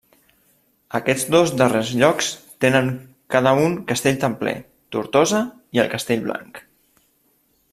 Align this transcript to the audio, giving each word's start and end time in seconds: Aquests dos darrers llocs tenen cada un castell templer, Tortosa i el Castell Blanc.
Aquests 0.99 1.25
dos 1.33 1.51
darrers 1.61 1.91
llocs 1.99 2.29
tenen 2.65 2.89
cada 3.35 3.53
un 3.67 3.75
castell 3.91 4.17
templer, 4.25 4.55
Tortosa 4.97 5.43
i 5.79 5.83
el 5.85 5.93
Castell 5.93 6.25
Blanc. 6.25 6.63